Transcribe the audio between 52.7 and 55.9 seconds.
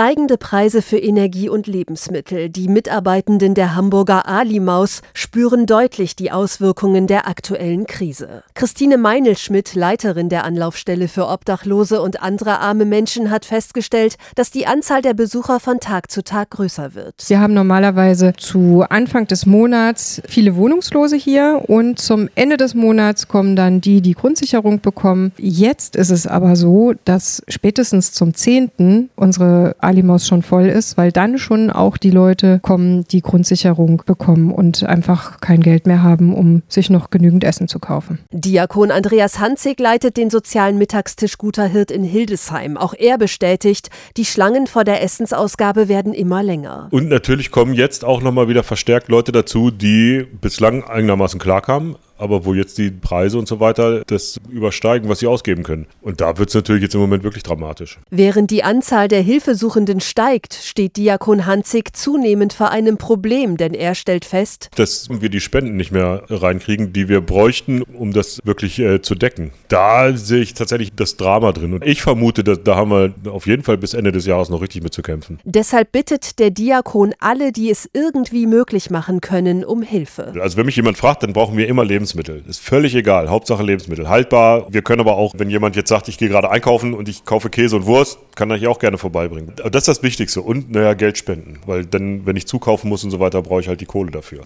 die Preise und so weiter das übersteigen, was sie ausgeben können.